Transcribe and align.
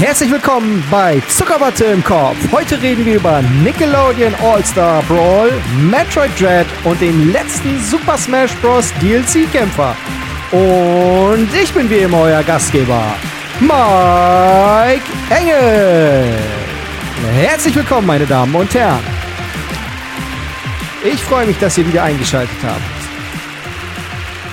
Herzlich 0.00 0.30
willkommen 0.30 0.82
bei 0.90 1.20
Zuckerwatte 1.28 1.84
im 1.84 2.02
Kopf. 2.02 2.34
Heute 2.50 2.80
reden 2.80 3.04
wir 3.04 3.16
über 3.16 3.42
Nickelodeon 3.62 4.34
All-Star 4.36 5.02
Brawl, 5.02 5.52
Metroid 5.78 6.30
Dread 6.40 6.66
und 6.84 6.98
den 7.02 7.30
letzten 7.32 7.78
Super 7.78 8.16
Smash 8.16 8.50
Bros. 8.62 8.94
DLC-Kämpfer. 9.02 9.94
Und 10.52 11.50
ich 11.54 11.70
bin 11.74 11.90
wie 11.90 11.98
immer 11.98 12.20
euer 12.20 12.42
Gastgeber, 12.42 13.14
Mike 13.60 15.04
Engel. 15.28 16.34
Herzlich 17.34 17.76
willkommen, 17.76 18.06
meine 18.06 18.24
Damen 18.24 18.54
und 18.54 18.72
Herren. 18.72 19.04
Ich 21.04 21.20
freue 21.22 21.44
mich, 21.44 21.58
dass 21.58 21.76
ihr 21.76 21.86
wieder 21.86 22.04
eingeschaltet 22.04 22.56
habt. 22.64 22.80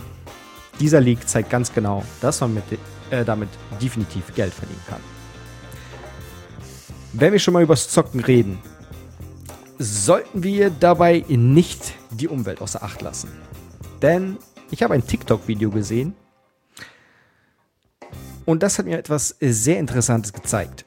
dieser 0.81 1.01
Leak 1.01 1.29
zeigt 1.29 1.51
ganz 1.51 1.73
genau, 1.73 2.05
dass 2.21 2.41
man 2.41 2.55
mit, 2.55 2.65
äh, 3.11 3.25
damit 3.25 3.49
definitiv 3.81 4.35
Geld 4.35 4.53
verdienen 4.53 4.83
kann. 4.89 5.01
Wenn 7.13 7.33
wir 7.33 7.39
schon 7.39 7.55
mal 7.55 7.63
übers 7.63 7.89
Zocken 7.89 8.21
reden, 8.21 8.59
sollten 9.79 10.43
wir 10.43 10.71
dabei 10.71 11.25
nicht 11.29 11.95
die 12.11 12.29
Umwelt 12.29 12.61
außer 12.61 12.83
Acht 12.83 13.01
lassen. 13.03 13.29
Denn 14.03 14.37
ich 14.71 14.83
habe 14.83 14.95
ein 14.95 15.07
TikTok-Video 15.07 15.71
gesehen 15.71 16.15
und 18.45 18.63
das 18.63 18.79
hat 18.79 18.87
mir 18.87 18.99
etwas 18.99 19.37
sehr 19.41 19.79
Interessantes 19.79 20.33
gezeigt. 20.33 20.85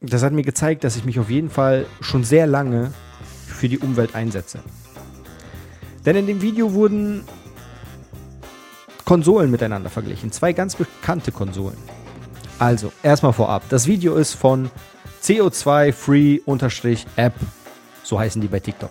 Das 0.00 0.22
hat 0.22 0.32
mir 0.32 0.42
gezeigt, 0.42 0.84
dass 0.84 0.96
ich 0.96 1.04
mich 1.04 1.18
auf 1.18 1.30
jeden 1.30 1.50
Fall 1.50 1.86
schon 2.00 2.24
sehr 2.24 2.46
lange 2.46 2.92
für 3.46 3.68
die 3.68 3.78
Umwelt 3.78 4.14
einsetze. 4.14 4.60
Denn 6.04 6.16
in 6.16 6.26
dem 6.26 6.42
Video 6.42 6.74
wurden 6.74 7.24
Konsolen 9.04 9.50
miteinander 9.50 9.90
verglichen. 9.90 10.30
Zwei 10.32 10.52
ganz 10.52 10.76
bekannte 10.76 11.32
Konsolen. 11.32 11.76
Also, 12.58 12.92
erstmal 13.02 13.32
vorab. 13.32 13.64
Das 13.68 13.86
Video 13.86 14.16
ist 14.16 14.34
von 14.34 14.70
CO2-Free-App. 15.22 17.34
So 18.02 18.18
heißen 18.18 18.40
die 18.40 18.48
bei 18.48 18.60
TikTok. 18.60 18.90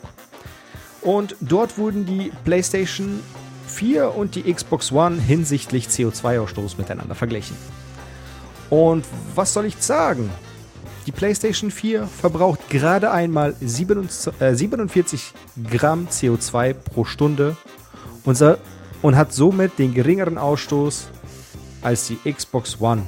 Und 1.02 1.36
dort 1.42 1.78
wurden 1.78 2.06
die 2.06 2.32
PlayStation 2.44 3.20
4 3.68 4.16
und 4.16 4.36
die 4.36 4.54
Xbox 4.54 4.92
One 4.92 5.20
hinsichtlich 5.20 5.88
CO2-Ausstoß 5.88 6.78
miteinander 6.78 7.16
verglichen. 7.16 7.58
Und 8.70 9.06
was 9.36 9.54
soll 9.54 9.66
ich 9.66 9.78
sagen? 9.80 10.30
Die 11.06 11.12
PlayStation 11.12 11.70
4 11.70 12.08
verbraucht 12.08 12.70
gerade 12.70 13.12
einmal 13.12 13.56
47 13.60 14.32
äh, 14.40 15.70
Gramm 15.70 16.08
CO2 16.10 16.74
pro 16.74 17.04
Stunde. 17.04 17.58
Unser 18.24 18.58
und 19.04 19.16
hat 19.16 19.32
somit 19.32 19.78
den 19.78 19.94
geringeren 19.94 20.40
Ausstoß 20.40 21.10
als 21.84 22.08
die 22.08 22.18
Xbox 22.32 22.82
One. 22.82 23.04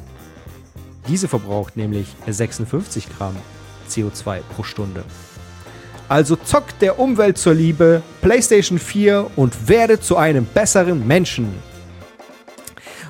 Diese 1.07 1.27
verbraucht 1.27 1.77
nämlich 1.77 2.07
56 2.27 3.07
Gramm 3.17 3.35
CO2 3.89 4.41
pro 4.55 4.63
Stunde. 4.63 5.03
Also 6.07 6.35
zockt 6.35 6.81
der 6.81 6.99
Umwelt 6.99 7.37
zur 7.39 7.55
Liebe 7.55 8.03
PlayStation 8.21 8.77
4 8.77 9.31
und 9.35 9.67
werde 9.67 9.99
zu 9.99 10.17
einem 10.17 10.45
besseren 10.45 11.07
Menschen. 11.07 11.53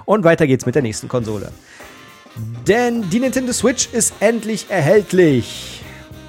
Und 0.05 0.23
weiter 0.23 0.47
geht's 0.47 0.65
mit 0.65 0.75
der 0.75 0.81
nächsten 0.81 1.07
Konsole. 1.07 1.51
Denn 2.67 3.09
die 3.09 3.19
Nintendo 3.19 3.51
Switch 3.51 3.89
ist 3.91 4.13
endlich 4.19 4.67
erhältlich. 4.69 5.81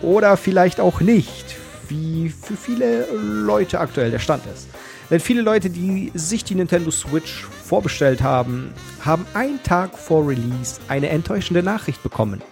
Oder 0.02 0.36
vielleicht 0.36 0.80
auch 0.80 1.00
nicht, 1.00 1.56
wie 1.88 2.30
für 2.30 2.56
viele 2.56 3.06
Leute 3.12 3.78
aktuell 3.78 4.10
der 4.10 4.18
Stand 4.18 4.44
ist. 4.46 4.68
Denn 5.10 5.20
viele 5.20 5.42
Leute, 5.42 5.70
die 5.70 6.10
sich 6.14 6.42
die 6.42 6.56
Nintendo 6.56 6.90
Switch 6.90 7.44
vorbestellt 7.44 8.22
haben, 8.22 8.72
haben 9.04 9.24
einen 9.34 9.62
Tag 9.62 9.96
vor 9.96 10.26
Release 10.26 10.80
eine 10.88 11.10
enttäuschende 11.10 11.62
Nachricht 11.62 12.02
bekommen. 12.02 12.42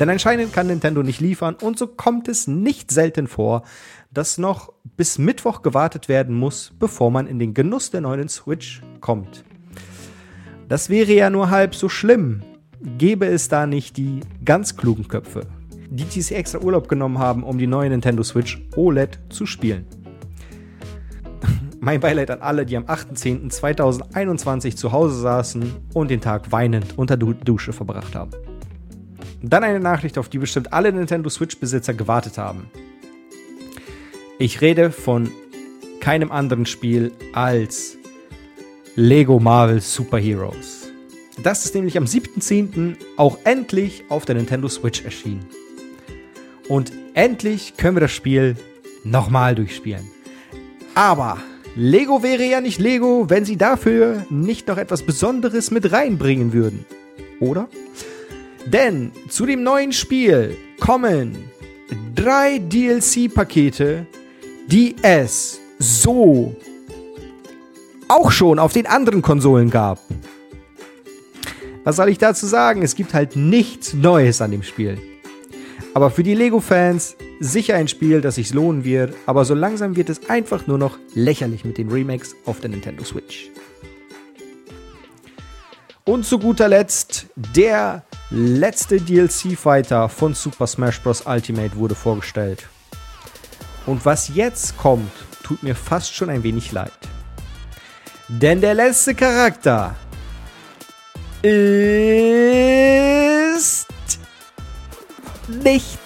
Denn 0.00 0.10
anscheinend 0.10 0.52
kann 0.52 0.66
Nintendo 0.66 1.02
nicht 1.02 1.20
liefern 1.20 1.56
und 1.60 1.78
so 1.78 1.86
kommt 1.86 2.28
es 2.28 2.46
nicht 2.46 2.90
selten 2.90 3.26
vor, 3.26 3.62
dass 4.10 4.38
noch 4.38 4.72
bis 4.96 5.18
Mittwoch 5.18 5.62
gewartet 5.62 6.08
werden 6.08 6.34
muss, 6.36 6.72
bevor 6.78 7.10
man 7.10 7.26
in 7.26 7.38
den 7.38 7.54
Genuss 7.54 7.90
der 7.90 8.00
neuen 8.00 8.28
Switch 8.28 8.82
kommt. 9.00 9.44
Das 10.68 10.88
wäre 10.88 11.12
ja 11.12 11.30
nur 11.30 11.50
halb 11.50 11.74
so 11.74 11.88
schlimm, 11.88 12.42
gäbe 12.98 13.26
es 13.26 13.48
da 13.48 13.66
nicht 13.66 13.96
die 13.96 14.20
ganz 14.44 14.76
klugen 14.76 15.08
Köpfe, 15.08 15.46
die 15.90 16.04
sich 16.04 16.36
extra 16.36 16.60
Urlaub 16.60 16.88
genommen 16.88 17.18
haben, 17.18 17.42
um 17.42 17.58
die 17.58 17.66
neue 17.66 17.90
Nintendo 17.90 18.22
Switch 18.22 18.60
OLED 18.76 19.18
zu 19.28 19.46
spielen. 19.46 19.86
Mein 21.84 22.00
Beileid 22.00 22.30
an 22.30 22.40
alle, 22.40 22.64
die 22.64 22.78
am 22.78 22.84
8.10.2021 22.84 24.74
zu 24.74 24.90
Hause 24.90 25.20
saßen 25.20 25.70
und 25.92 26.10
den 26.10 26.22
Tag 26.22 26.50
weinend 26.50 26.96
unter 26.96 27.18
der 27.18 27.34
Dusche 27.34 27.74
verbracht 27.74 28.14
haben. 28.14 28.30
Dann 29.42 29.64
eine 29.64 29.80
Nachricht, 29.80 30.16
auf 30.16 30.30
die 30.30 30.38
bestimmt 30.38 30.72
alle 30.72 30.90
Nintendo 30.90 31.28
Switch-Besitzer 31.28 31.92
gewartet 31.92 32.38
haben. 32.38 32.70
Ich 34.38 34.62
rede 34.62 34.90
von 34.90 35.30
keinem 36.00 36.32
anderen 36.32 36.64
Spiel 36.64 37.12
als 37.34 37.98
Lego 38.96 39.38
Marvel 39.38 39.82
Super 39.82 40.16
Heroes. 40.16 40.90
Das 41.42 41.66
ist 41.66 41.74
nämlich 41.74 41.98
am 41.98 42.04
7.10. 42.04 42.96
auch 43.18 43.36
endlich 43.44 44.04
auf 44.08 44.24
der 44.24 44.36
Nintendo 44.36 44.70
Switch 44.70 45.04
erschienen. 45.04 45.44
Und 46.66 46.92
endlich 47.12 47.76
können 47.76 47.96
wir 47.96 48.00
das 48.00 48.12
Spiel 48.12 48.56
nochmal 49.04 49.54
durchspielen. 49.54 50.08
Aber 50.94 51.36
Lego 51.76 52.22
wäre 52.22 52.44
ja 52.44 52.60
nicht 52.60 52.78
Lego, 52.78 53.28
wenn 53.28 53.44
sie 53.44 53.56
dafür 53.56 54.24
nicht 54.30 54.68
noch 54.68 54.78
etwas 54.78 55.02
Besonderes 55.02 55.70
mit 55.70 55.90
reinbringen 55.90 56.52
würden. 56.52 56.84
Oder? 57.40 57.68
Denn 58.66 59.10
zu 59.28 59.44
dem 59.44 59.62
neuen 59.62 59.92
Spiel 59.92 60.56
kommen 60.78 61.36
drei 62.14 62.58
DLC-Pakete, 62.58 64.06
die 64.68 64.94
es 65.02 65.60
so 65.78 66.54
auch 68.08 68.30
schon 68.30 68.58
auf 68.58 68.72
den 68.72 68.86
anderen 68.86 69.22
Konsolen 69.22 69.70
gab. 69.70 69.98
Was 71.82 71.96
soll 71.96 72.08
ich 72.08 72.18
dazu 72.18 72.46
sagen? 72.46 72.82
Es 72.82 72.94
gibt 72.94 73.14
halt 73.14 73.36
nichts 73.36 73.94
Neues 73.94 74.40
an 74.40 74.52
dem 74.52 74.62
Spiel. 74.62 74.98
Aber 75.94 76.10
für 76.10 76.24
die 76.24 76.34
Lego-Fans 76.34 77.16
sicher 77.38 77.76
ein 77.76 77.86
Spiel, 77.86 78.20
das 78.20 78.34
sich 78.34 78.52
lohnen 78.52 78.84
wird, 78.84 79.14
aber 79.26 79.44
so 79.44 79.54
langsam 79.54 79.94
wird 79.94 80.10
es 80.10 80.28
einfach 80.28 80.66
nur 80.66 80.76
noch 80.76 80.98
lächerlich 81.14 81.64
mit 81.64 81.78
den 81.78 81.88
Remakes 81.88 82.34
auf 82.46 82.58
der 82.58 82.70
Nintendo 82.70 83.04
Switch. 83.04 83.50
Und 86.04 86.26
zu 86.26 86.40
guter 86.40 86.66
Letzt 86.68 87.28
der 87.36 88.04
letzte 88.30 89.00
DLC-Fighter 89.00 90.08
von 90.08 90.34
Super 90.34 90.66
Smash 90.66 91.00
Bros. 91.00 91.22
Ultimate 91.26 91.76
wurde 91.76 91.94
vorgestellt. 91.94 92.68
Und 93.86 94.04
was 94.04 94.34
jetzt 94.34 94.76
kommt, 94.76 95.12
tut 95.44 95.62
mir 95.62 95.76
fast 95.76 96.12
schon 96.12 96.28
ein 96.28 96.42
wenig 96.42 96.72
leid. 96.72 96.90
Denn 98.28 98.60
der 98.60 98.74
letzte 98.74 99.14
Charakter 99.14 99.94
ist 101.42 101.54
nicht 105.48 105.98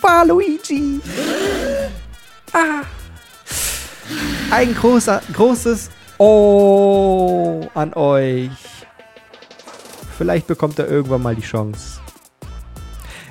Waluigi. 0.00 1.00
Ah. 2.52 2.82
Ein 4.50 4.74
großer, 4.74 5.22
großes 5.32 5.90
Oh 6.18 7.68
an 7.74 7.94
euch. 7.94 8.50
Vielleicht 10.16 10.48
bekommt 10.48 10.78
er 10.78 10.88
irgendwann 10.88 11.22
mal 11.22 11.36
die 11.36 11.42
Chance. 11.42 12.00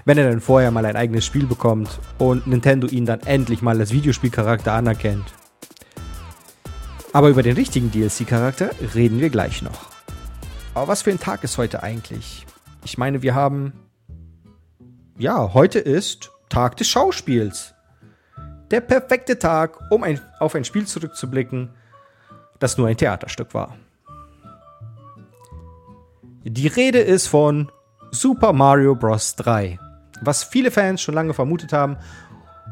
Wenn 0.05 0.17
er 0.17 0.29
dann 0.29 0.39
vorher 0.39 0.71
mal 0.71 0.85
ein 0.85 0.95
eigenes 0.95 1.25
Spiel 1.25 1.45
bekommt 1.45 1.99
und 2.17 2.47
Nintendo 2.47 2.87
ihn 2.87 3.05
dann 3.05 3.19
endlich 3.21 3.61
mal 3.61 3.77
als 3.77 3.91
Videospielcharakter 3.91 4.71
anerkennt. 4.71 5.25
Aber 7.11 7.27
über 7.29 7.43
den 7.43 7.55
richtigen 7.55 7.91
DLC-Charakter 7.91 8.69
reden 8.95 9.19
wir 9.19 9.29
gleich 9.29 9.61
noch. 9.61 9.89
Aber 10.73 10.87
was 10.87 11.01
für 11.01 11.09
ein 11.09 11.19
Tag 11.19 11.43
ist 11.43 11.57
heute 11.57 11.83
eigentlich? 11.83 12.45
Ich 12.85 12.97
meine, 12.97 13.21
wir 13.21 13.35
haben. 13.35 13.73
Ja, 15.19 15.55
heute 15.55 15.79
ist 15.79 16.31
Tag 16.47 16.77
des 16.77 16.87
Schauspiels. 16.89 17.73
Der 18.69 18.81
perfekte 18.81 19.39
Tag, 19.39 19.79
um 19.89 20.03
ein, 20.03 20.21
auf 20.37 20.53
ein 20.53 20.63
Spiel 20.63 20.85
zurückzublicken, 20.85 21.69
das 22.59 22.77
nur 22.77 22.85
ein 22.85 22.97
Theaterstück 22.97 23.55
war. 23.55 23.75
Die 26.43 26.67
Rede 26.67 26.99
ist 26.99 27.25
von 27.25 27.71
Super 28.11 28.53
Mario 28.53 28.93
Bros. 28.93 29.35
3. 29.37 29.79
Was 30.21 30.43
viele 30.43 30.69
Fans 30.69 31.01
schon 31.01 31.15
lange 31.15 31.33
vermutet 31.33 31.73
haben, 31.73 31.97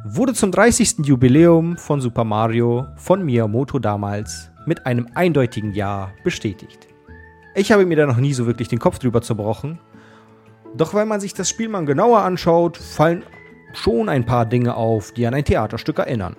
wurde 0.05 0.35
zum 0.35 0.51
30. 0.51 0.97
Jubiläum 0.99 1.77
von 1.77 1.99
Super 1.99 2.25
Mario 2.25 2.85
von 2.95 3.25
Miyamoto 3.25 3.79
damals 3.79 4.51
mit 4.67 4.85
einem 4.85 5.09
eindeutigen 5.15 5.73
Ja 5.73 6.11
bestätigt. 6.23 6.87
Ich 7.55 7.71
habe 7.71 7.87
mir 7.87 7.97
da 7.97 8.05
noch 8.05 8.17
nie 8.17 8.33
so 8.33 8.45
wirklich 8.45 8.67
den 8.67 8.77
Kopf 8.77 8.99
drüber 8.99 9.23
zerbrochen. 9.23 9.79
Doch 10.77 10.93
wenn 10.93 11.07
man 11.07 11.21
sich 11.21 11.33
das 11.33 11.49
Spiel 11.49 11.69
mal 11.69 11.85
genauer 11.85 12.19
anschaut, 12.19 12.77
fallen 12.77 13.23
schon 13.73 14.09
ein 14.09 14.25
paar 14.25 14.45
Dinge 14.45 14.75
auf, 14.75 15.13
die 15.13 15.25
an 15.25 15.33
ein 15.33 15.45
Theaterstück 15.45 15.99
erinnern. 15.99 16.35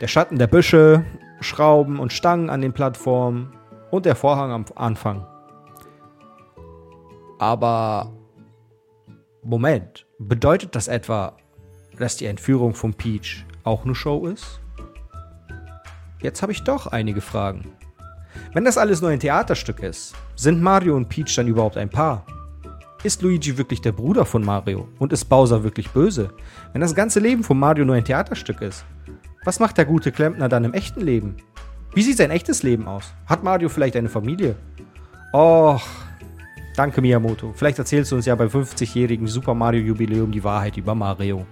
Der 0.00 0.08
Schatten 0.08 0.38
der 0.38 0.46
Büsche, 0.46 1.04
Schrauben 1.40 1.98
und 1.98 2.12
Stangen 2.12 2.50
an 2.50 2.60
den 2.60 2.72
Plattformen 2.72 3.52
und 3.90 4.06
der 4.06 4.14
Vorhang 4.14 4.52
am 4.52 4.64
Anfang. 4.76 5.26
Aber 7.38 8.12
Moment, 9.42 10.06
bedeutet 10.18 10.76
das 10.76 10.86
etwa, 10.86 11.36
dass 11.98 12.16
die 12.16 12.26
Entführung 12.26 12.74
von 12.74 12.94
Peach 12.94 13.44
auch 13.64 13.84
eine 13.84 13.94
Show 13.94 14.26
ist? 14.26 14.60
Jetzt 16.22 16.42
habe 16.42 16.52
ich 16.52 16.62
doch 16.62 16.86
einige 16.86 17.20
Fragen. 17.20 17.72
Wenn 18.52 18.64
das 18.64 18.78
alles 18.78 19.00
nur 19.00 19.10
ein 19.10 19.20
Theaterstück 19.20 19.80
ist, 19.80 20.14
sind 20.36 20.62
Mario 20.62 20.94
und 20.94 21.08
Peach 21.08 21.34
dann 21.34 21.48
überhaupt 21.48 21.76
ein 21.76 21.88
Paar? 21.88 22.24
Ist 23.02 23.22
Luigi 23.22 23.56
wirklich 23.56 23.80
der 23.80 23.92
Bruder 23.92 24.26
von 24.26 24.44
Mario? 24.44 24.86
Und 24.98 25.14
ist 25.14 25.24
Bowser 25.24 25.64
wirklich 25.64 25.88
böse? 25.88 26.34
Wenn 26.72 26.82
das 26.82 26.94
ganze 26.94 27.18
Leben 27.18 27.42
von 27.42 27.58
Mario 27.58 27.86
nur 27.86 27.96
ein 27.96 28.04
Theaterstück 28.04 28.60
ist, 28.60 28.84
was 29.42 29.58
macht 29.58 29.78
der 29.78 29.86
gute 29.86 30.12
Klempner 30.12 30.50
dann 30.50 30.64
im 30.64 30.74
echten 30.74 31.00
Leben? 31.00 31.36
Wie 31.94 32.02
sieht 32.02 32.18
sein 32.18 32.30
echtes 32.30 32.62
Leben 32.62 32.86
aus? 32.86 33.14
Hat 33.24 33.42
Mario 33.42 33.70
vielleicht 33.70 33.96
eine 33.96 34.10
Familie? 34.10 34.54
Och, 35.32 35.82
danke 36.76 37.00
Miyamoto. 37.00 37.54
Vielleicht 37.54 37.78
erzählst 37.78 38.12
du 38.12 38.16
uns 38.16 38.26
ja 38.26 38.34
beim 38.34 38.48
50-jährigen 38.48 39.26
Super 39.26 39.54
Mario 39.54 39.80
Jubiläum 39.80 40.30
die 40.30 40.44
Wahrheit 40.44 40.76
über 40.76 40.94
Mario. 40.94 41.46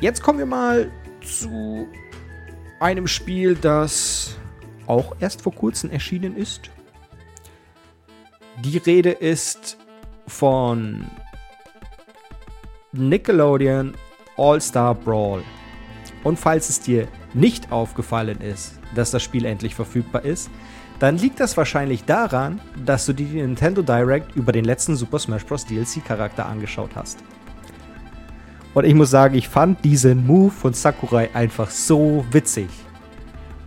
Jetzt 0.00 0.22
kommen 0.22 0.38
wir 0.38 0.46
mal 0.46 0.88
zu 1.20 1.88
einem 2.78 3.08
Spiel, 3.08 3.56
das 3.56 4.36
auch 4.86 5.16
erst 5.18 5.42
vor 5.42 5.52
kurzem 5.52 5.90
erschienen 5.90 6.36
ist. 6.36 6.70
Die 8.64 8.78
Rede 8.78 9.10
ist 9.10 9.79
von 10.30 11.04
Nickelodeon 12.92 13.94
All-Star 14.36 14.94
Brawl. 14.94 15.42
Und 16.24 16.38
falls 16.38 16.68
es 16.68 16.80
dir 16.80 17.08
nicht 17.34 17.70
aufgefallen 17.70 18.40
ist, 18.40 18.78
dass 18.94 19.10
das 19.10 19.22
Spiel 19.22 19.44
endlich 19.44 19.74
verfügbar 19.74 20.24
ist, 20.24 20.50
dann 20.98 21.16
liegt 21.16 21.40
das 21.40 21.56
wahrscheinlich 21.56 22.04
daran, 22.04 22.60
dass 22.84 23.06
du 23.06 23.12
dir 23.12 23.26
die 23.26 23.40
Nintendo 23.40 23.82
Direct 23.82 24.36
über 24.36 24.52
den 24.52 24.64
letzten 24.64 24.96
Super 24.96 25.18
Smash 25.18 25.44
Bros. 25.44 25.64
DLC 25.64 26.04
Charakter 26.04 26.46
angeschaut 26.46 26.90
hast. 26.94 27.18
Und 28.74 28.84
ich 28.84 28.94
muss 28.94 29.10
sagen, 29.10 29.34
ich 29.34 29.48
fand 29.48 29.84
diesen 29.84 30.26
Move 30.26 30.50
von 30.50 30.74
Sakurai 30.74 31.30
einfach 31.34 31.70
so 31.70 32.24
witzig 32.30 32.68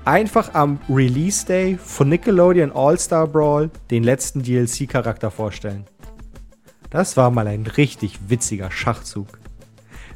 einfach 0.06 0.54
am 0.54 0.80
Release 0.90 1.46
Day 1.46 1.78
von 1.78 2.10
Nickelodeon 2.10 2.72
All-Star 2.72 3.28
Brawl 3.28 3.70
den 3.90 4.04
letzten 4.04 4.42
DLC-Charakter 4.44 5.32
vorstellen. 5.32 5.86
Das 6.94 7.18
war 7.18 7.32
mal 7.32 7.48
ein 7.48 7.66
richtig 7.66 8.20
witziger 8.28 8.70
Schachzug. 8.70 9.40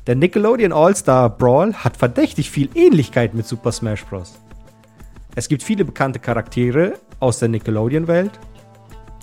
Der 0.06 0.16
Nickelodeon 0.16 0.72
All-Star 0.72 1.28
Brawl 1.28 1.74
hat 1.74 1.98
verdächtig 1.98 2.52
viel 2.52 2.70
Ähnlichkeit 2.76 3.34
mit 3.34 3.48
Super 3.48 3.72
Smash 3.72 4.06
Bros. 4.06 4.40
Es 5.34 5.50
gibt 5.50 5.64
viele 5.64 5.86
bekannte 5.86 6.20
Charaktere 6.20 6.94
aus 7.20 7.40
der 7.40 7.50
Nickelodeon-Welt. 7.50 8.30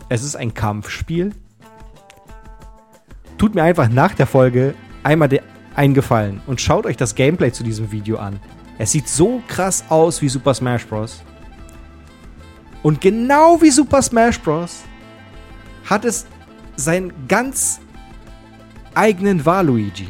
Es 0.09 0.25
ist 0.25 0.35
ein 0.35 0.53
Kampfspiel. 0.53 1.31
Tut 3.39 3.55
mir 3.55 3.62
einfach 3.62 3.89
nach 3.89 4.15
der 4.15 4.27
Folge 4.27 4.75
einmal 5.05 5.29
einen 5.77 5.95
Gefallen 5.95 6.41
und 6.49 6.61
schaut 6.61 6.87
euch 6.87 6.97
das 6.97 7.15
Gameplay 7.15 7.53
zu 7.53 7.62
diesem 7.62 7.93
Video 7.93 8.19
an. 8.19 8.41
Es 8.79 8.91
sieht 8.91 9.09
so 9.09 9.41
krass 9.47 9.85
aus 9.91 10.21
wie 10.23 10.29
Super 10.29 10.55
Smash 10.55 10.87
Bros. 10.89 11.23
Und 12.83 13.01
genau 13.01 13.62
wie 13.62 13.71
Super 13.71 14.03
Smash 14.03 14.41
Bros. 14.41 14.83
hat 15.85 16.05
es 16.05 16.27
seinen 16.76 17.12
ganz 17.29 17.81
eigenen 18.94 19.44
Waluigi, 19.44 20.09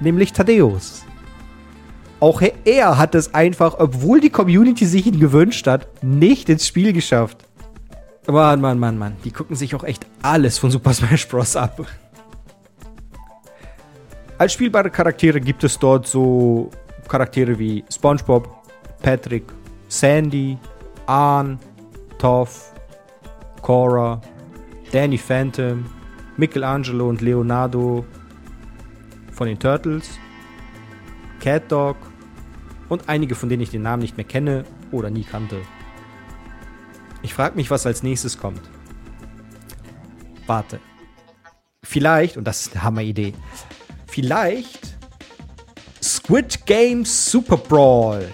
nämlich 0.00 0.32
Thaddeus. 0.32 1.04
Auch 2.18 2.42
er 2.64 2.96
hat 2.96 3.14
es 3.14 3.34
einfach, 3.34 3.74
obwohl 3.78 4.20
die 4.20 4.30
Community 4.30 4.86
sich 4.86 5.06
ihn 5.06 5.20
gewünscht 5.20 5.66
hat, 5.66 6.02
nicht 6.02 6.48
ins 6.48 6.66
Spiel 6.66 6.92
geschafft. 6.92 7.44
Mann, 8.26 8.60
Mann, 8.60 8.78
Mann, 8.78 8.98
Mann. 8.98 9.16
Die 9.24 9.30
gucken 9.30 9.54
sich 9.54 9.74
auch 9.74 9.84
echt 9.84 10.06
alles 10.22 10.58
von 10.58 10.70
Super 10.70 10.94
Smash 10.94 11.28
Bros. 11.28 11.54
ab. 11.56 11.80
Als 14.38 14.52
spielbare 14.52 14.90
Charaktere 14.90 15.40
gibt 15.40 15.62
es 15.64 15.78
dort 15.78 16.06
so 16.06 16.70
Charaktere 17.08 17.58
wie 17.58 17.84
SpongeBob, 17.90 18.48
Patrick, 19.02 19.44
Sandy, 19.88 20.58
Arn, 21.06 21.58
Toph, 22.18 22.72
Cora, 23.62 24.20
Danny 24.92 25.18
Phantom, 25.18 25.84
Michelangelo 26.36 27.08
und 27.08 27.20
Leonardo 27.20 28.04
von 29.32 29.48
den 29.48 29.58
Turtles, 29.58 30.18
Cat 31.40 31.70
Dog 31.70 31.96
und 32.88 33.08
einige, 33.08 33.34
von 33.34 33.48
denen 33.48 33.62
ich 33.62 33.70
den 33.70 33.82
Namen 33.82 34.02
nicht 34.02 34.16
mehr 34.16 34.26
kenne 34.26 34.64
oder 34.92 35.10
nie 35.10 35.24
kannte. 35.24 35.60
Ich 37.22 37.34
frage 37.34 37.56
mich, 37.56 37.70
was 37.70 37.86
als 37.86 38.02
nächstes 38.02 38.38
kommt. 38.38 38.62
Warte. 40.46 40.80
Vielleicht, 41.82 42.36
und 42.36 42.44
das 42.44 42.62
ist 42.62 42.74
eine 42.74 42.84
Hammeridee, 42.84 43.34
vielleicht 44.06 44.96
Squid 46.02 46.66
Game 46.66 47.04
Super 47.04 47.56
Brawl. 47.56 48.32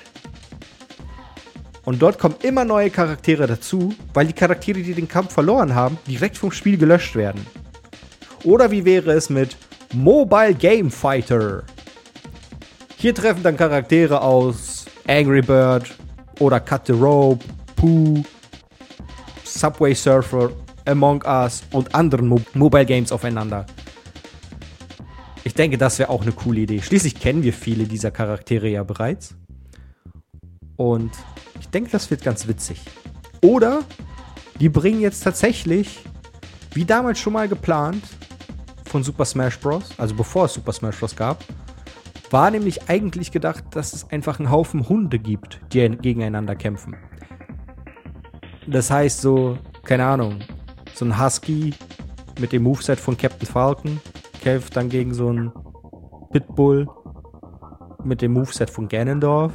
Und 1.84 2.00
dort 2.00 2.18
kommen 2.18 2.36
immer 2.42 2.64
neue 2.64 2.90
Charaktere 2.90 3.46
dazu, 3.46 3.94
weil 4.14 4.26
die 4.26 4.32
Charaktere, 4.32 4.80
die 4.80 4.94
den 4.94 5.08
Kampf 5.08 5.32
verloren 5.32 5.74
haben, 5.74 5.98
direkt 6.06 6.38
vom 6.38 6.52
Spiel 6.52 6.76
gelöscht 6.76 7.16
werden. 7.16 7.44
Oder 8.44 8.70
wie 8.70 8.84
wäre 8.84 9.12
es 9.12 9.30
mit 9.30 9.56
Mobile 9.92 10.54
Game 10.54 10.90
Fighter? 10.90 11.64
Hier 12.96 13.14
treffen 13.14 13.42
dann 13.42 13.56
Charaktere 13.56 14.20
aus 14.20 14.86
Angry 15.08 15.42
Bird 15.42 15.92
oder 16.38 16.60
Cut 16.60 16.86
the 16.86 16.92
Rope, 16.92 17.44
Pooh, 17.74 18.22
Subway 19.44 19.94
Surfer, 19.94 20.50
Among 20.86 21.22
Us 21.24 21.64
und 21.72 21.94
anderen 21.94 22.28
Mo 22.28 22.40
Mobile 22.54 22.86
Games 22.86 23.10
aufeinander. 23.10 23.66
Ich 25.44 25.54
denke, 25.54 25.78
das 25.78 25.98
wäre 25.98 26.10
auch 26.10 26.22
eine 26.22 26.32
coole 26.32 26.60
Idee. 26.60 26.80
Schließlich 26.80 27.18
kennen 27.18 27.42
wir 27.42 27.52
viele 27.52 27.84
dieser 27.84 28.12
Charaktere 28.12 28.68
ja 28.68 28.84
bereits. 28.84 29.34
Und 30.76 31.10
denke, 31.72 31.90
das 31.90 32.10
wird 32.10 32.22
ganz 32.22 32.46
witzig. 32.46 32.80
Oder 33.42 33.80
die 34.60 34.68
bringen 34.68 35.00
jetzt 35.00 35.24
tatsächlich, 35.24 36.04
wie 36.74 36.84
damals 36.84 37.18
schon 37.18 37.32
mal 37.32 37.48
geplant, 37.48 38.04
von 38.84 39.02
Super 39.02 39.24
Smash 39.24 39.58
Bros., 39.58 39.90
also 39.98 40.14
bevor 40.14 40.44
es 40.44 40.54
Super 40.54 40.72
Smash 40.72 40.98
Bros. 40.98 41.16
gab, 41.16 41.42
war 42.30 42.50
nämlich 42.50 42.88
eigentlich 42.88 43.32
gedacht, 43.32 43.64
dass 43.72 43.92
es 43.92 44.10
einfach 44.10 44.38
einen 44.38 44.50
Haufen 44.50 44.88
Hunde 44.88 45.18
gibt, 45.18 45.60
die 45.72 45.88
gegeneinander 45.88 46.54
kämpfen. 46.54 46.96
Das 48.66 48.90
heißt 48.90 49.20
so, 49.20 49.58
keine 49.84 50.04
Ahnung, 50.04 50.40
so 50.94 51.04
ein 51.04 51.22
Husky 51.22 51.74
mit 52.38 52.52
dem 52.52 52.62
Moveset 52.62 53.00
von 53.00 53.16
Captain 53.16 53.46
Falcon, 53.46 54.00
kämpft 54.40 54.76
dann 54.76 54.88
gegen 54.88 55.12
so 55.14 55.28
einen 55.28 55.52
Pitbull 56.32 56.86
mit 58.04 58.22
dem 58.22 58.32
Moveset 58.32 58.70
von 58.70 58.88
Ganondorf. 58.88 59.52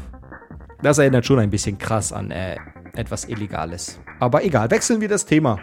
Das 0.82 0.98
erinnert 0.98 1.26
schon 1.26 1.40
ein 1.40 1.50
bisschen 1.50 1.78
krass 1.78 2.14
an 2.14 2.32
äh, 2.32 2.58
etwas 2.94 3.26
Illegales. 3.26 4.00
Aber 4.20 4.44
egal, 4.44 4.70
wechseln 4.70 5.02
wir 5.02 5.08
das 5.08 5.26
Thema. 5.26 5.60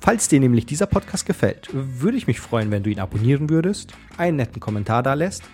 Falls 0.00 0.28
dir 0.28 0.38
nämlich 0.38 0.66
dieser 0.66 0.86
Podcast 0.86 1.24
gefällt, 1.24 1.70
würde 1.72 2.18
ich 2.18 2.26
mich 2.26 2.38
freuen, 2.38 2.70
wenn 2.70 2.82
du 2.82 2.90
ihn 2.90 3.00
abonnieren 3.00 3.48
würdest, 3.48 3.94
einen 4.18 4.36
netten 4.36 4.60
Kommentar 4.60 5.02
da 5.02 5.14
lässt, 5.14 5.44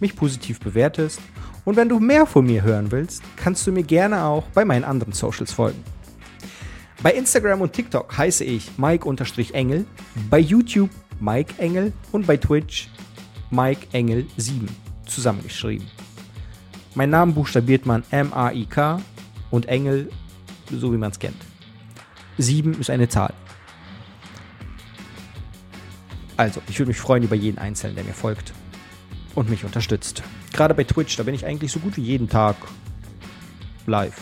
mich 0.00 0.16
positiv 0.16 0.58
bewertest 0.58 1.20
und 1.64 1.76
wenn 1.76 1.88
du 1.88 2.00
mehr 2.00 2.26
von 2.26 2.44
mir 2.44 2.62
hören 2.62 2.90
willst, 2.90 3.22
kannst 3.36 3.66
du 3.66 3.72
mir 3.72 3.84
gerne 3.84 4.24
auch 4.24 4.48
bei 4.48 4.64
meinen 4.64 4.84
anderen 4.84 5.12
Socials 5.12 5.52
folgen. 5.52 5.82
Bei 7.02 7.12
Instagram 7.12 7.60
und 7.60 7.72
TikTok 7.72 8.18
heiße 8.18 8.44
ich 8.44 8.76
Mike-Engel, 8.76 9.86
bei 10.28 10.38
YouTube 10.40 10.90
Mike 11.20 11.54
Engel 11.58 11.92
und 12.12 12.26
bei 12.26 12.36
Twitch 12.36 12.88
Mike 13.50 13.86
Engel 13.92 14.26
7 14.36 14.68
zusammengeschrieben. 15.06 15.86
Mein 16.94 17.10
Namen 17.10 17.34
buchstabiert 17.34 17.86
man 17.86 18.02
M-A-I-K 18.10 19.00
und 19.50 19.66
Engel, 19.66 20.10
so 20.70 20.92
wie 20.92 20.96
man 20.96 21.12
es 21.12 21.18
kennt. 21.18 21.36
7 22.38 22.80
ist 22.80 22.90
eine 22.90 23.08
Zahl. 23.08 23.32
Also, 26.36 26.62
ich 26.68 26.78
würde 26.78 26.88
mich 26.88 26.98
freuen 26.98 27.22
über 27.22 27.36
jeden 27.36 27.58
Einzelnen, 27.58 27.96
der 27.96 28.04
mir 28.04 28.14
folgt 28.14 28.52
und 29.34 29.50
mich 29.50 29.64
unterstützt. 29.64 30.22
Gerade 30.52 30.74
bei 30.74 30.84
Twitch, 30.84 31.16
da 31.16 31.22
bin 31.22 31.34
ich 31.34 31.46
eigentlich 31.46 31.70
so 31.70 31.78
gut 31.80 31.96
wie 31.96 32.02
jeden 32.02 32.28
Tag 32.28 32.56
live. 33.86 34.20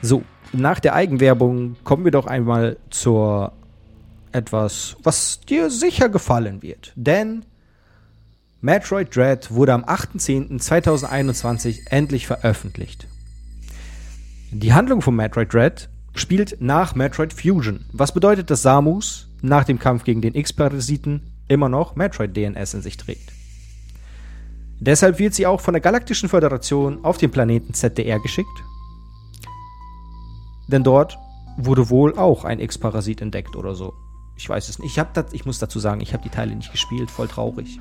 So, 0.00 0.24
nach 0.52 0.80
der 0.80 0.94
Eigenwerbung 0.94 1.76
kommen 1.84 2.04
wir 2.04 2.10
doch 2.10 2.26
einmal 2.26 2.78
zur 2.90 3.52
etwas, 4.32 4.96
was 5.02 5.40
dir 5.40 5.70
sicher 5.70 6.08
gefallen 6.08 6.62
wird. 6.62 6.92
Denn 6.96 7.44
Metroid 8.64 9.16
Dread 9.16 9.52
wurde 9.52 9.74
am 9.74 9.84
8.10.2021 9.84 11.90
endlich 11.90 12.28
veröffentlicht. 12.28 13.08
Die 14.52 14.72
Handlung 14.72 15.02
von 15.02 15.16
Metroid 15.16 15.52
Dread 15.52 15.88
spielt 16.14 16.58
nach 16.60 16.94
Metroid 16.94 17.32
Fusion, 17.32 17.84
was 17.92 18.14
bedeutet, 18.14 18.50
dass 18.50 18.62
Samus 18.62 19.26
nach 19.40 19.64
dem 19.64 19.80
Kampf 19.80 20.04
gegen 20.04 20.20
den 20.20 20.36
X-Parasiten 20.36 21.32
immer 21.48 21.68
noch 21.68 21.96
Metroid-DNS 21.96 22.74
in 22.74 22.82
sich 22.82 22.96
trägt. 22.96 23.32
Deshalb 24.78 25.18
wird 25.18 25.34
sie 25.34 25.48
auch 25.48 25.60
von 25.60 25.74
der 25.74 25.80
Galaktischen 25.80 26.28
Föderation 26.28 27.04
auf 27.04 27.18
den 27.18 27.32
Planeten 27.32 27.74
ZDR 27.74 28.20
geschickt. 28.20 28.62
Denn 30.68 30.84
dort 30.84 31.18
wurde 31.56 31.90
wohl 31.90 32.16
auch 32.16 32.44
ein 32.44 32.60
X-Parasit 32.60 33.22
entdeckt 33.22 33.56
oder 33.56 33.74
so. 33.74 33.92
Ich 34.36 34.48
weiß 34.48 34.68
es 34.68 34.78
nicht. 34.78 34.96
Ich, 34.96 35.04
das, 35.14 35.32
ich 35.32 35.46
muss 35.46 35.58
dazu 35.58 35.80
sagen, 35.80 36.00
ich 36.00 36.12
habe 36.12 36.22
die 36.22 36.30
Teile 36.30 36.54
nicht 36.54 36.70
gespielt, 36.70 37.10
voll 37.10 37.26
traurig. 37.26 37.80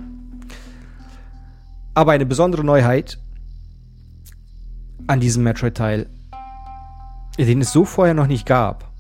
Aber 1.94 2.12
eine 2.14 2.26
besondere 2.26 2.64
Neuheit 2.64 3.20
an 5.08 5.20
diesem 5.20 5.44
Metroid-Teil 5.44 6.08
den 7.38 7.62
es 7.62 7.72
so 7.72 7.86
vorher 7.86 8.14
noch 8.14 8.28
nicht 8.28 8.46
gab, 8.46 8.92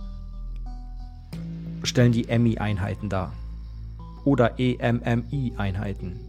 stellen 1.83 2.12
die 2.12 2.29
EMI-Einheiten 2.29 3.10
dar. 3.10 3.33
Oder 4.24 4.60
EMMI-Einheiten. 4.60 6.19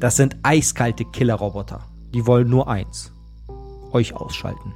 Das 0.00 0.16
sind 0.16 0.36
eiskalte 0.42 1.04
Killerroboter. 1.04 1.80
Die 2.14 2.26
wollen 2.26 2.48
nur 2.48 2.68
eins. 2.68 3.12
Euch 3.92 4.14
ausschalten. 4.14 4.72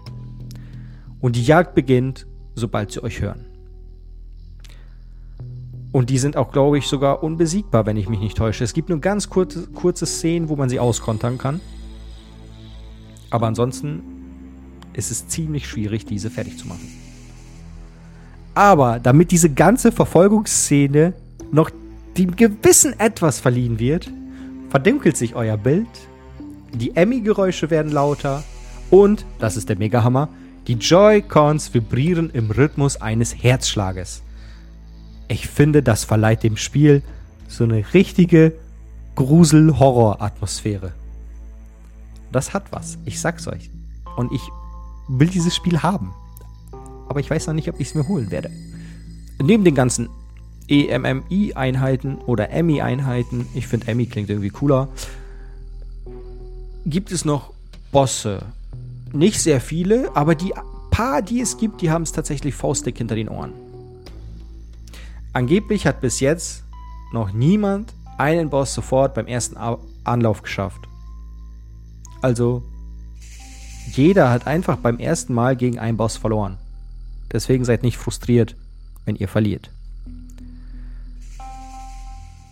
Und 1.21 1.37
die 1.37 1.45
Jagd 1.45 1.75
beginnt, 1.75 2.27
sobald 2.55 2.93
sie 2.93 3.03
euch 3.03 3.21
hören. 3.21 3.48
Und 5.91 6.11
die 6.11 6.19
sind 6.19 6.37
auch, 6.37 6.53
glaube 6.53 6.79
ich, 6.79 6.87
sogar 6.87 7.23
unbesiegbar, 7.23 7.87
wenn 7.87 7.97
ich 7.97 8.09
mich 8.09 8.21
nicht 8.21 8.37
täusche. 8.37 8.65
Es 8.65 8.75
gibt 8.75 8.89
nur 8.89 9.01
ganz 9.01 9.31
kurze, 9.31 9.67
kurze 9.69 10.07
Szenen, 10.07 10.49
wo 10.49 10.57
man 10.57 10.69
sie 10.69 10.81
auskontern 10.81 11.39
kann. 11.39 11.61
Aber 13.31 13.47
ansonsten 13.47 14.03
ist 14.93 15.11
es 15.11 15.29
ziemlich 15.29 15.69
schwierig, 15.69 16.05
diese 16.05 16.31
fertig 16.31 16.59
zu 16.59 16.67
machen. 16.67 16.87
Aber 18.55 18.99
damit 18.99 19.31
diese 19.31 19.51
ganze 19.51 19.93
Verfolgungsszene 19.93 21.15
noch 21.53 21.71
dem 22.17 22.35
gewissen 22.35 22.99
Etwas 22.99 23.39
verliehen 23.39 23.79
wird, 23.79 24.11
verdunkelt 24.69 25.17
sich 25.17 25.35
euer 25.37 25.57
Bild, 25.57 25.87
die 26.75 26.97
Emmy-Geräusche 26.97 27.71
werden 27.71 27.93
lauter 27.93 28.43
und, 28.91 29.25
das 29.39 29.57
ist 29.57 29.69
der 29.69 29.79
Megahammer, 29.79 30.29
die 30.67 30.75
Joy-Cons 30.75 31.73
vibrieren 31.73 32.31
im 32.31 32.51
Rhythmus 32.51 33.01
eines 33.01 33.43
Herzschlages. 33.43 34.23
Ich 35.29 35.47
finde, 35.47 35.83
das 35.83 36.05
verleiht 36.05 36.43
dem 36.43 36.57
Spiel 36.57 37.03
so 37.49 37.65
eine 37.65 37.85
richtige 37.95 38.55
Grusel-Horror-Atmosphäre. 39.15 40.93
Das 42.33 42.55
hat 42.55 42.73
was, 42.73 42.99
ich 43.05 43.21
sag's 43.21 43.47
euch. 43.47 43.71
Und 44.17 44.33
ich 44.33 44.43
will 45.09 45.29
dieses 45.29 45.55
Spiel 45.55 45.83
haben. 45.83 46.13
Aber 47.09 47.21
ich 47.21 47.31
weiß 47.31 47.47
noch 47.47 47.55
nicht, 47.55 47.69
ob 47.69 47.81
ich 47.81 47.89
es 47.89 47.95
mir 47.95 48.07
holen 48.07 48.31
werde. 48.31 48.51
Neben 49.43 49.65
den 49.65 49.75
ganzen 49.75 50.09
EMMI-Einheiten 50.69 52.19
oder 52.19 52.51
EMI-Einheiten, 52.51 53.47
ich 53.55 53.67
finde 53.67 53.89
EMI 53.89 54.07
klingt 54.07 54.29
irgendwie 54.29 54.51
cooler, 54.51 54.89
gibt 56.85 57.13
es 57.13 57.25
noch 57.25 57.53
Bosse. 57.93 58.43
Nicht 59.13 59.41
sehr 59.41 59.61
viele, 59.61 60.15
aber 60.15 60.35
die 60.35 60.53
paar, 60.91 61.23
die 61.23 61.41
es 61.41 61.57
gibt, 61.57 61.81
die 61.81 61.91
haben 61.91 62.03
es 62.03 62.13
tatsächlich 62.13 62.55
faustdick 62.55 62.99
hinter 62.99 63.15
den 63.15 63.29
Ohren. 63.29 63.53
Angeblich 65.39 65.87
hat 65.87 66.01
bis 66.01 66.19
jetzt 66.19 66.65
noch 67.13 67.31
niemand 67.33 67.95
einen 68.17 68.51
Boss 68.51 68.75
sofort 68.75 69.15
beim 69.15 69.29
ersten 69.29 69.57
Anlauf 70.03 70.43
geschafft. 70.43 70.89
Also 72.21 72.65
jeder 73.93 74.31
hat 74.31 74.49
einfach 74.49 74.79
beim 74.79 74.99
ersten 74.99 75.33
Mal 75.33 75.55
gegen 75.55 75.79
einen 75.79 75.97
Boss 75.97 76.17
verloren. 76.17 76.59
Deswegen 77.31 77.65
seid 77.65 77.85
nicht 77.85 77.99
frustriert, 77.99 78.57
wenn 79.05 79.15
ihr 79.15 79.29
verliert. 79.29 79.71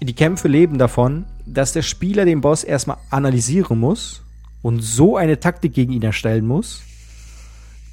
Die 0.01 0.15
Kämpfe 0.15 0.47
leben 0.47 0.79
davon, 0.79 1.25
dass 1.45 1.73
der 1.73 1.83
Spieler 1.83 2.25
den 2.25 2.41
Boss 2.41 2.63
erstmal 2.63 2.99
analysieren 3.11 3.81
muss 3.81 4.23
und 4.63 4.81
so 4.81 5.17
eine 5.17 5.41
Taktik 5.41 5.75
gegen 5.75 5.91
ihn 5.91 6.05
erstellen 6.05 6.47
muss, 6.47 6.83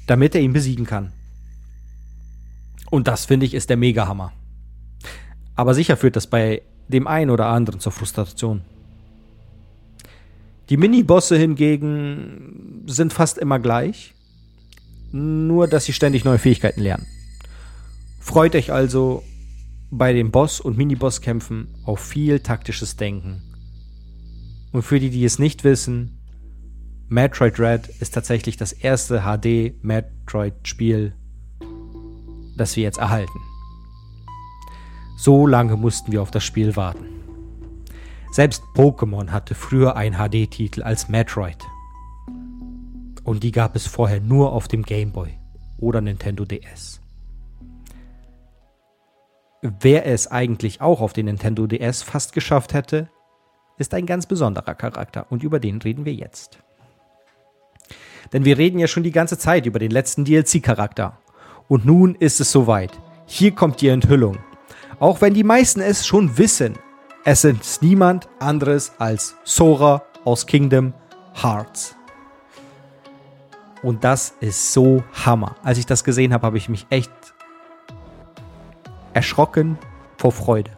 damit 0.06 0.36
er 0.36 0.40
ihn 0.40 0.52
besiegen 0.52 0.86
kann. 0.86 1.12
Und 2.90 3.08
das 3.08 3.24
finde 3.24 3.44
ich 3.44 3.54
ist 3.54 3.70
der 3.70 3.76
Megahammer. 3.76 4.32
Aber 5.56 5.74
sicher 5.74 5.96
führt 5.96 6.16
das 6.16 6.26
bei 6.26 6.62
dem 6.88 7.06
einen 7.06 7.30
oder 7.30 7.46
anderen 7.46 7.80
zur 7.80 7.92
Frustration. 7.92 8.62
Die 10.70 10.76
Mini-Bosse 10.76 11.36
hingegen 11.36 12.84
sind 12.86 13.12
fast 13.12 13.38
immer 13.38 13.58
gleich, 13.58 14.14
nur 15.12 15.68
dass 15.68 15.84
sie 15.84 15.92
ständig 15.92 16.24
neue 16.24 16.38
Fähigkeiten 16.38 16.80
lernen. 16.80 17.06
Freut 18.18 18.54
euch 18.54 18.72
also 18.72 19.22
bei 19.90 20.12
den 20.12 20.30
Boss- 20.30 20.60
und 20.60 20.78
Mini-Boss-Kämpfen 20.78 21.68
auf 21.84 22.00
viel 22.00 22.40
taktisches 22.40 22.96
Denken. 22.96 23.42
Und 24.72 24.82
für 24.82 24.98
die, 24.98 25.10
die 25.10 25.24
es 25.24 25.38
nicht 25.38 25.62
wissen, 25.62 26.18
Metroid 27.08 27.60
Red 27.60 27.88
ist 28.00 28.14
tatsächlich 28.14 28.56
das 28.56 28.72
erste 28.72 29.20
HD-Metroid-Spiel, 29.20 31.14
das 32.56 32.74
wir 32.74 32.82
jetzt 32.82 32.98
erhalten. 32.98 33.38
So 35.16 35.46
lange 35.46 35.76
mussten 35.76 36.12
wir 36.12 36.22
auf 36.22 36.30
das 36.30 36.44
Spiel 36.44 36.76
warten. 36.76 37.06
Selbst 38.32 38.62
Pokémon 38.74 39.30
hatte 39.30 39.54
früher 39.54 39.96
einen 39.96 40.16
HD-Titel 40.16 40.82
als 40.82 41.08
Metroid. 41.08 41.58
Und 43.22 43.42
die 43.42 43.52
gab 43.52 43.76
es 43.76 43.86
vorher 43.86 44.20
nur 44.20 44.52
auf 44.52 44.66
dem 44.66 44.82
Game 44.82 45.12
Boy 45.12 45.38
oder 45.78 46.00
Nintendo 46.00 46.44
DS. 46.44 47.00
Wer 49.62 50.04
es 50.06 50.26
eigentlich 50.26 50.80
auch 50.80 51.00
auf 51.00 51.12
den 51.12 51.26
Nintendo 51.26 51.66
DS 51.66 52.02
fast 52.02 52.32
geschafft 52.32 52.74
hätte, 52.74 53.08
ist 53.78 53.94
ein 53.94 54.04
ganz 54.04 54.26
besonderer 54.26 54.74
Charakter 54.74 55.26
und 55.30 55.42
über 55.42 55.58
den 55.58 55.80
reden 55.80 56.04
wir 56.04 56.12
jetzt. 56.12 56.58
Denn 58.32 58.44
wir 58.44 58.58
reden 58.58 58.78
ja 58.78 58.88
schon 58.88 59.04
die 59.04 59.10
ganze 59.10 59.38
Zeit 59.38 59.64
über 59.66 59.78
den 59.78 59.90
letzten 59.90 60.24
DLC-Charakter. 60.24 61.18
Und 61.68 61.86
nun 61.86 62.14
ist 62.14 62.40
es 62.40 62.50
soweit. 62.50 62.90
Hier 63.26 63.52
kommt 63.52 63.80
die 63.80 63.88
Enthüllung. 63.88 64.38
Auch 65.00 65.20
wenn 65.20 65.34
die 65.34 65.44
meisten 65.44 65.80
es 65.80 66.06
schon 66.06 66.38
wissen, 66.38 66.74
es 67.24 67.44
ist 67.44 67.82
niemand 67.82 68.28
anderes 68.38 68.92
als 68.98 69.36
Sora 69.44 70.02
aus 70.24 70.46
Kingdom 70.46 70.92
Hearts. 71.34 71.96
Und 73.82 74.04
das 74.04 74.34
ist 74.40 74.72
so 74.72 75.02
Hammer. 75.24 75.56
Als 75.62 75.78
ich 75.78 75.86
das 75.86 76.04
gesehen 76.04 76.32
habe, 76.32 76.46
habe 76.46 76.58
ich 76.58 76.68
mich 76.68 76.86
echt 76.90 77.10
erschrocken 79.12 79.78
vor 80.16 80.32
Freude. 80.32 80.70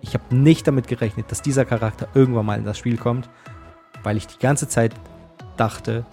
Ich 0.00 0.14
habe 0.14 0.34
nicht 0.34 0.66
damit 0.66 0.88
gerechnet, 0.88 1.30
dass 1.30 1.42
dieser 1.42 1.64
Charakter 1.64 2.08
irgendwann 2.14 2.46
mal 2.46 2.58
in 2.58 2.64
das 2.64 2.78
Spiel 2.78 2.96
kommt, 2.96 3.28
weil 4.02 4.16
ich 4.16 4.26
die 4.26 4.38
ganze 4.38 4.68
Zeit 4.68 4.94
dachte, 5.56 6.04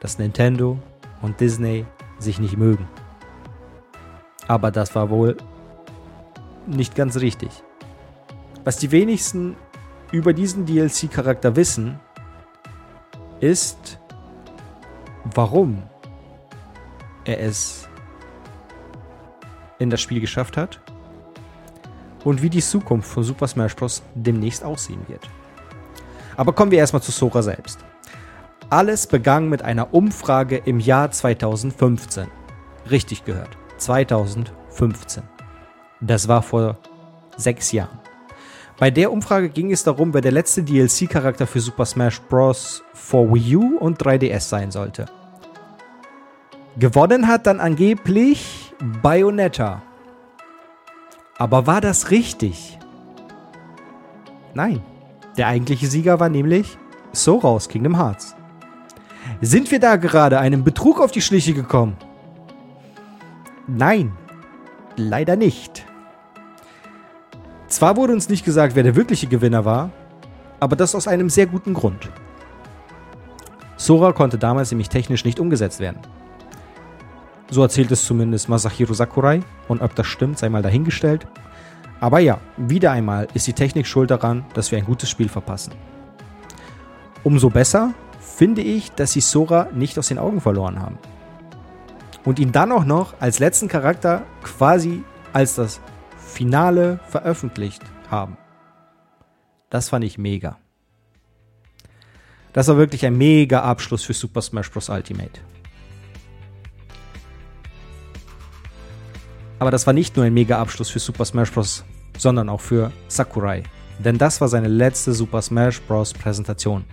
dass 0.00 0.18
Nintendo 0.18 0.78
und 1.22 1.40
Disney 1.40 1.84
sich 2.18 2.38
nicht 2.38 2.56
mögen. 2.56 2.88
Aber 4.48 4.70
das 4.70 4.94
war 4.94 5.10
wohl 5.10 5.36
nicht 6.66 6.94
ganz 6.94 7.16
richtig. 7.16 7.50
Was 8.64 8.78
die 8.78 8.90
wenigsten 8.90 9.56
über 10.12 10.32
diesen 10.32 10.66
DLC-Charakter 10.66 11.56
wissen, 11.56 12.00
ist, 13.40 13.98
warum 15.34 15.82
er 17.24 17.40
es 17.40 17.88
in 19.78 19.90
das 19.90 20.00
Spiel 20.00 20.20
geschafft 20.20 20.56
hat 20.56 20.80
und 22.24 22.42
wie 22.42 22.50
die 22.50 22.62
Zukunft 22.62 23.08
von 23.08 23.22
Super 23.22 23.46
Smash 23.46 23.76
Bros. 23.76 24.02
demnächst 24.14 24.64
aussehen 24.64 25.02
wird. 25.08 25.28
Aber 26.36 26.52
kommen 26.52 26.70
wir 26.70 26.78
erstmal 26.78 27.02
zu 27.02 27.12
Sora 27.12 27.42
selbst. 27.42 27.78
Alles 28.68 29.06
begann 29.06 29.48
mit 29.48 29.62
einer 29.62 29.94
Umfrage 29.94 30.56
im 30.56 30.80
Jahr 30.80 31.10
2015. 31.10 32.26
Richtig 32.90 33.24
gehört, 33.24 33.56
2015. 33.78 35.35
Das 36.00 36.28
war 36.28 36.42
vor 36.42 36.78
sechs 37.36 37.72
Jahren. 37.72 37.98
Bei 38.78 38.90
der 38.90 39.10
Umfrage 39.10 39.48
ging 39.48 39.72
es 39.72 39.84
darum, 39.84 40.12
wer 40.12 40.20
der 40.20 40.32
letzte 40.32 40.62
DLC-Charakter 40.62 41.46
für 41.46 41.60
Super 41.60 41.86
Smash 41.86 42.20
Bros. 42.20 42.82
for 42.92 43.32
Wii 43.32 43.56
U 43.56 43.78
und 43.78 44.02
3DS 44.02 44.40
sein 44.40 44.70
sollte. 44.70 45.06
Gewonnen 46.78 47.26
hat 47.26 47.46
dann 47.46 47.58
angeblich 47.58 48.74
Bayonetta. 49.02 49.82
Aber 51.38 51.66
war 51.66 51.80
das 51.80 52.10
richtig? 52.10 52.78
Nein. 54.52 54.82
Der 55.38 55.48
eigentliche 55.48 55.86
Sieger 55.86 56.20
war 56.20 56.28
nämlich 56.28 56.78
Sora 57.12 57.48
aus 57.48 57.68
Kingdom 57.68 57.96
Hearts. 57.96 58.34
Sind 59.40 59.70
wir 59.70 59.80
da 59.80 59.96
gerade 59.96 60.38
einem 60.38 60.64
Betrug 60.64 61.00
auf 61.00 61.10
die 61.10 61.20
Schliche 61.20 61.54
gekommen? 61.54 61.96
Nein, 63.66 64.12
leider 64.96 65.36
nicht. 65.36 65.84
Zwar 67.68 67.96
wurde 67.96 68.12
uns 68.12 68.28
nicht 68.28 68.44
gesagt, 68.44 68.74
wer 68.76 68.82
der 68.82 68.96
wirkliche 68.96 69.26
Gewinner 69.26 69.64
war, 69.64 69.90
aber 70.60 70.76
das 70.76 70.94
aus 70.94 71.08
einem 71.08 71.28
sehr 71.28 71.46
guten 71.46 71.74
Grund. 71.74 72.10
Sora 73.76 74.12
konnte 74.12 74.38
damals 74.38 74.70
nämlich 74.70 74.88
technisch 74.88 75.24
nicht 75.24 75.38
umgesetzt 75.40 75.80
werden. 75.80 75.98
So 77.50 77.62
erzählt 77.62 77.90
es 77.90 78.04
zumindest 78.04 78.48
Masahiro 78.48 78.94
Sakurai 78.94 79.40
und 79.68 79.82
ob 79.82 79.94
das 79.94 80.06
stimmt, 80.06 80.38
sei 80.38 80.48
mal 80.48 80.62
dahingestellt. 80.62 81.26
Aber 82.00 82.18
ja, 82.18 82.38
wieder 82.56 82.92
einmal 82.92 83.28
ist 83.34 83.46
die 83.46 83.52
Technik 83.52 83.86
schuld 83.86 84.10
daran, 84.10 84.44
dass 84.54 84.70
wir 84.70 84.78
ein 84.78 84.84
gutes 84.84 85.08
Spiel 85.08 85.28
verpassen. 85.28 85.72
Umso 87.22 87.50
besser 87.50 87.94
finde 88.20 88.62
ich, 88.62 88.92
dass 88.92 89.12
sie 89.12 89.20
Sora 89.20 89.68
nicht 89.72 89.98
aus 89.98 90.08
den 90.08 90.18
Augen 90.18 90.40
verloren 90.40 90.80
haben. 90.80 90.98
Und 92.26 92.40
ihn 92.40 92.52
dann 92.52 92.72
auch 92.72 92.84
noch 92.84 93.14
als 93.20 93.38
letzten 93.38 93.68
Charakter 93.68 94.24
quasi 94.42 95.02
als 95.32 95.54
das 95.54 95.80
Finale 96.18 97.00
veröffentlicht 97.08 97.82
haben. 98.10 98.36
Das 99.70 99.88
fand 99.88 100.04
ich 100.04 100.18
mega. 100.18 100.58
Das 102.52 102.68
war 102.68 102.76
wirklich 102.76 103.06
ein 103.06 103.16
mega 103.16 103.62
Abschluss 103.62 104.02
für 104.02 104.12
Super 104.12 104.42
Smash 104.42 104.70
Bros. 104.70 104.88
Ultimate. 104.88 105.40
Aber 109.58 109.70
das 109.70 109.86
war 109.86 109.94
nicht 109.94 110.16
nur 110.16 110.24
ein 110.24 110.34
mega 110.34 110.58
Abschluss 110.58 110.90
für 110.90 110.98
Super 110.98 111.24
Smash 111.24 111.52
Bros., 111.52 111.84
sondern 112.18 112.48
auch 112.48 112.60
für 112.60 112.92
Sakurai. 113.08 113.62
Denn 113.98 114.18
das 114.18 114.40
war 114.40 114.48
seine 114.48 114.68
letzte 114.68 115.12
Super 115.12 115.42
Smash 115.42 115.80
Bros. 115.82 116.12
Präsentation. 116.12 116.84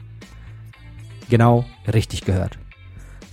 Genau, 1.30 1.66
richtig 1.92 2.24
gehört. 2.24 2.60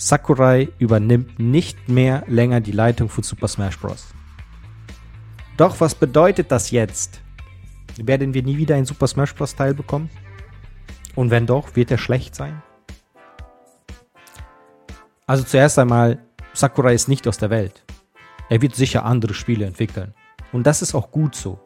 Sakurai 0.00 0.70
übernimmt 0.78 1.38
nicht 1.38 1.90
mehr 1.90 2.24
länger 2.26 2.62
die 2.62 2.72
Leitung 2.72 3.10
von 3.10 3.22
Super 3.22 3.48
Smash 3.48 3.78
Bros. 3.78 4.06
Doch 5.58 5.78
was 5.78 5.94
bedeutet 5.94 6.50
das 6.50 6.70
jetzt? 6.70 7.20
Werden 7.98 8.32
wir 8.32 8.42
nie 8.42 8.56
wieder 8.56 8.76
ein 8.76 8.86
Super 8.86 9.06
Smash 9.06 9.34
Bros. 9.34 9.54
Teil 9.54 9.74
bekommen? 9.74 10.08
Und 11.16 11.30
wenn 11.30 11.44
doch, 11.44 11.76
wird 11.76 11.90
er 11.90 11.98
schlecht 11.98 12.34
sein? 12.34 12.62
Also 15.26 15.44
zuerst 15.44 15.78
einmal, 15.78 16.18
Sakurai 16.54 16.94
ist 16.94 17.08
nicht 17.08 17.28
aus 17.28 17.36
der 17.36 17.50
Welt. 17.50 17.84
Er 18.48 18.62
wird 18.62 18.74
sicher 18.74 19.04
andere 19.04 19.34
Spiele 19.34 19.66
entwickeln. 19.66 20.14
Und 20.50 20.66
das 20.66 20.80
ist 20.80 20.94
auch 20.94 21.10
gut 21.10 21.34
so. 21.34 21.60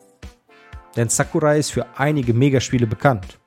Denn 0.97 1.09
Sakurai 1.09 1.61
ist 1.61 1.71
für 1.71 1.87
einige 1.97 2.35
Megaspiele 2.35 2.89
bekannt. 2.89 3.39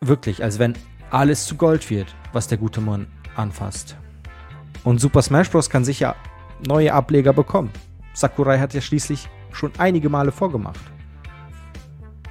Wirklich, 0.00 0.42
als 0.42 0.58
wenn 0.58 0.74
alles 1.10 1.46
zu 1.46 1.56
Gold 1.56 1.88
wird, 1.90 2.14
was 2.32 2.48
der 2.48 2.58
gute 2.58 2.80
Mann 2.80 3.06
anfasst. 3.36 3.96
Und 4.84 5.00
Super 5.00 5.22
Smash 5.22 5.50
Bros. 5.50 5.70
kann 5.70 5.84
sicher 5.84 6.16
neue 6.66 6.92
Ableger 6.92 7.32
bekommen. 7.32 7.70
Sakurai 8.14 8.58
hat 8.58 8.74
ja 8.74 8.80
schließlich 8.80 9.28
schon 9.52 9.72
einige 9.78 10.08
Male 10.08 10.32
vorgemacht, 10.32 10.80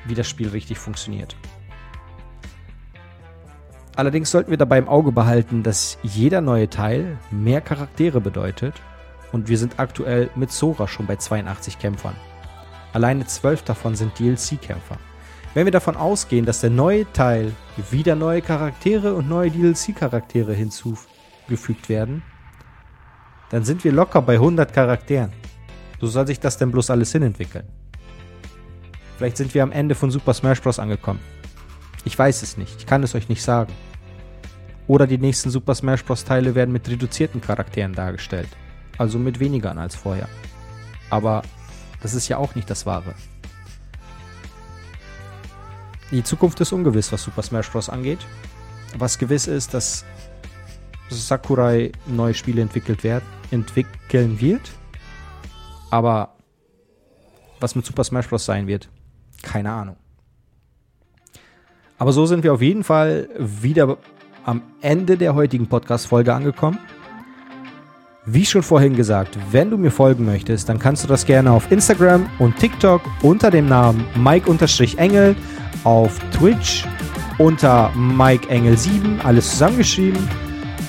wie 0.05 0.15
das 0.15 0.27
Spiel 0.27 0.49
richtig 0.49 0.77
funktioniert. 0.77 1.35
Allerdings 3.95 4.29
sollten 4.29 4.51
wir 4.51 4.57
dabei 4.57 4.77
im 4.77 4.89
Auge 4.89 5.11
behalten, 5.11 5.63
dass 5.63 5.97
jeder 6.03 6.41
neue 6.41 6.69
Teil 6.69 7.17
mehr 7.31 7.61
Charaktere 7.61 8.19
bedeutet 8.19 8.73
und 9.31 9.47
wir 9.47 9.57
sind 9.57 9.79
aktuell 9.79 10.29
mit 10.35 10.51
Sora 10.51 10.87
schon 10.87 11.05
bei 11.05 11.15
82 11.15 11.79
Kämpfern. 11.79 12.15
Alleine 12.93 13.25
12 13.25 13.63
davon 13.63 13.95
sind 13.95 14.17
DLC-Kämpfer. 14.19 14.97
Wenn 15.55 15.65
wir 15.65 15.71
davon 15.71 15.95
ausgehen, 15.95 16.45
dass 16.45 16.59
der 16.59 16.69
neue 16.69 17.09
Teil 17.13 17.53
wieder 17.89 18.17
neue 18.17 18.41
Charaktere 18.41 19.15
und 19.15 19.29
neue 19.29 19.49
DLC-Charaktere 19.49 20.53
hinzugefügt 20.53 21.87
werden, 21.87 22.23
dann 23.51 23.63
sind 23.63 23.85
wir 23.85 23.93
locker 23.93 24.21
bei 24.21 24.33
100 24.33 24.73
Charakteren. 24.73 25.31
So 26.01 26.07
soll 26.07 26.27
sich 26.27 26.41
das 26.41 26.57
denn 26.57 26.71
bloß 26.71 26.89
alles 26.89 27.13
hinentwickeln. 27.13 27.65
Vielleicht 29.17 29.37
sind 29.37 29.53
wir 29.53 29.63
am 29.63 29.71
Ende 29.71 29.95
von 29.95 30.11
Super 30.11 30.33
Smash 30.33 30.61
Bros. 30.61 30.77
angekommen. 30.77 31.21
Ich 32.03 32.19
weiß 32.19 32.43
es 32.43 32.57
nicht, 32.57 32.75
ich 32.79 32.85
kann 32.85 33.01
es 33.03 33.15
euch 33.15 33.29
nicht 33.29 33.41
sagen. 33.41 33.71
Oder 34.87 35.07
die 35.07 35.17
nächsten 35.17 35.51
Super 35.51 35.73
Smash 35.73 36.03
Bros. 36.03 36.25
Teile 36.25 36.53
werden 36.53 36.73
mit 36.73 36.89
reduzierten 36.89 37.39
Charakteren 37.39 37.93
dargestellt. 37.93 38.49
Also 38.97 39.19
mit 39.19 39.39
weniger 39.39 39.75
als 39.77 39.95
vorher. 39.95 40.27
Aber 41.09 41.43
das 42.01 42.13
ist 42.13 42.27
ja 42.27 42.35
auch 42.39 42.55
nicht 42.55 42.69
das 42.69 42.85
Wahre. 42.85 43.15
Die 46.11 46.23
Zukunft 46.23 46.59
ist 46.61 46.71
ungewiss, 46.71 47.11
was 47.11 47.23
Super 47.23 47.41
Smash 47.41 47.69
Bros. 47.69 47.89
angeht. 47.89 48.19
Was 48.97 49.17
gewiss 49.17 49.47
ist, 49.47 49.73
dass 49.73 50.05
Sakurai 51.09 51.91
neue 52.05 52.33
Spiele 52.33 52.61
entwickelt 52.61 53.03
werd, 53.03 53.23
entwickeln 53.51 54.39
wird. 54.39 54.61
Aber 55.89 56.35
was 57.59 57.75
mit 57.75 57.85
Super 57.85 58.03
Smash 58.03 58.27
Bros. 58.27 58.45
sein 58.45 58.67
wird, 58.67 58.89
keine 59.41 59.71
Ahnung. 59.71 59.97
Aber 61.97 62.11
so 62.11 62.25
sind 62.25 62.43
wir 62.43 62.53
auf 62.53 62.61
jeden 62.61 62.83
Fall 62.83 63.29
wieder 63.39 63.97
am 64.45 64.61
Ende 64.81 65.17
der 65.17 65.33
heutigen 65.33 65.67
Podcast-Folge 65.67 66.33
angekommen. 66.33 66.77
Wie 68.27 68.45
schon 68.45 68.63
vorhin 68.63 68.95
gesagt, 68.95 69.37
wenn 69.51 69.69
du 69.69 69.77
mir 69.77 69.91
folgen 69.91 70.25
möchtest, 70.25 70.67
dann 70.67 70.79
kannst 70.79 71.03
du 71.03 71.07
das 71.07 71.25
gerne 71.25 71.51
auf 71.51 71.71
Instagram 71.71 72.27
und 72.39 72.57
TikTok 72.57 73.01
unter 73.21 73.51
dem 73.51 73.67
Namen 73.67 74.05
Mike-Engel, 74.15 75.35
auf 75.85 76.19
Twitch 76.31 76.85
unter 77.37 77.91
Mike 77.95 78.49
Engel 78.49 78.77
7, 78.77 79.21
alles 79.23 79.51
zusammengeschrieben. 79.51 80.27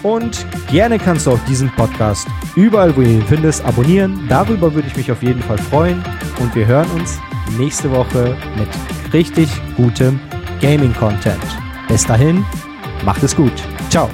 Und 0.03 0.47
gerne 0.71 0.99
kannst 0.99 1.27
du 1.27 1.33
auch 1.33 1.39
diesen 1.49 1.71
Podcast 1.71 2.29
überall, 2.55 2.97
wo 2.97 3.01
du 3.01 3.09
ihn 3.09 3.25
findest, 3.27 3.65
abonnieren. 3.65 4.27
Darüber 4.29 4.75
würde 4.75 4.89
ich 4.89 4.97
mich 4.97 5.11
auf 5.11 5.23
jeden 5.23 5.43
Fall 5.43 5.59
freuen. 5.59 6.03
Und 6.41 6.55
wir 6.55 6.67
hören 6.67 6.91
uns 6.93 7.19
nächste 7.59 7.91
Woche 7.91 8.37
mit 8.57 8.69
richtig 9.13 9.49
gutem 9.77 10.21
Gaming-Content. 10.61 11.43
Bis 11.89 12.05
dahin, 12.05 12.45
macht 13.05 13.23
es 13.23 13.35
gut. 13.35 13.53
Ciao. 13.91 14.09